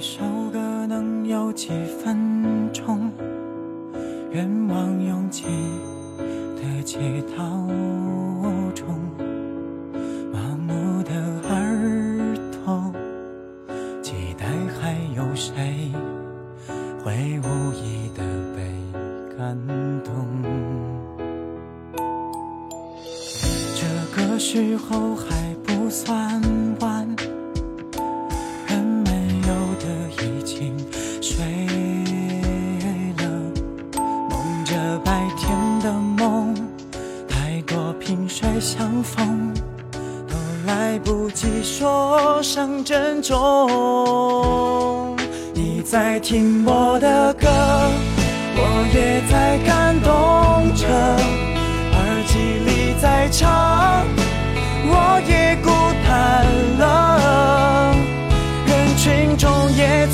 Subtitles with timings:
[0.00, 1.68] 首歌能有几
[2.02, 3.12] 分钟，
[4.30, 5.44] 愿望拥挤
[6.56, 6.98] 的街
[7.36, 7.44] 道
[8.74, 8.98] 中，
[10.32, 11.12] 麻木的
[11.50, 12.90] 耳朵，
[14.02, 14.46] 期待
[14.80, 15.92] 还有谁
[17.04, 18.22] 会无意的
[18.56, 19.54] 被感
[20.02, 20.26] 动。
[23.76, 26.40] 这个时候还不算
[34.70, 36.54] 着白天的梦，
[37.28, 39.52] 太多萍水相逢，
[40.28, 43.36] 都来不及说声珍重。
[45.52, 47.48] 你在听我的歌，
[48.54, 54.06] 我也在感动着，耳机里在唱，
[54.86, 55.68] 我也孤
[56.06, 56.46] 单
[56.78, 57.92] 了。
[58.68, 60.06] 人群中也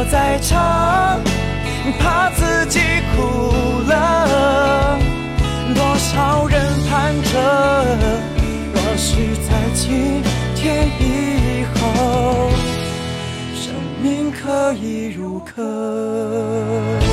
[0.00, 1.20] 我在唱，
[1.98, 2.78] 怕自己
[3.10, 4.96] 哭了。
[5.74, 7.34] 多少人盼着，
[8.74, 10.22] 若是在今
[10.54, 12.48] 天以后，
[13.56, 17.07] 生命可以如歌。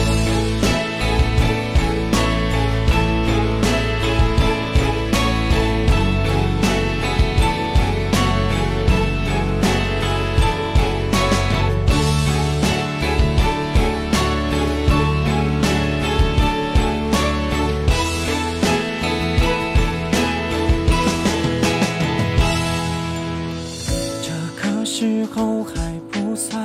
[26.35, 26.61] 不算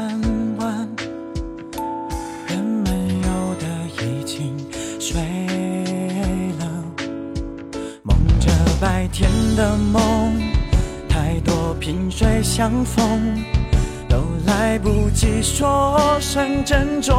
[0.58, 0.88] 晚，
[2.48, 2.92] 人们
[3.22, 3.64] 有的
[4.02, 4.52] 已经
[4.98, 5.22] 睡
[6.58, 6.66] 了，
[8.02, 10.42] 梦着白天的梦，
[11.08, 13.00] 太多萍水相逢，
[14.08, 17.14] 都来不及说声珍重。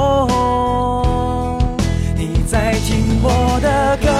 [2.17, 4.11] 你在听我的歌，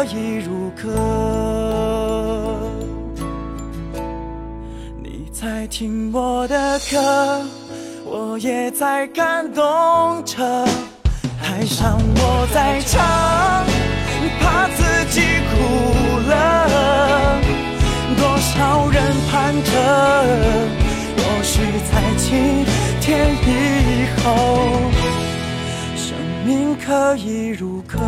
[0.00, 0.88] 命可以如歌。
[5.02, 7.42] 你在听我的歌，
[8.06, 10.36] 我也在感动着。
[11.42, 13.66] 台上我在唱，
[14.40, 15.58] 怕自己哭
[16.28, 17.40] 了。
[18.16, 19.70] 多少人盼着，
[21.16, 21.60] 若是
[21.92, 22.64] 在今
[23.00, 24.28] 天以后，
[25.96, 27.98] 生命可以如歌。